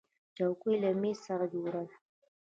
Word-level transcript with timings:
چوکۍ 0.35 0.75
له 0.83 0.89
مېز 1.01 1.17
سره 1.27 1.45
جوړه 1.53 1.81
ده. 1.89 1.95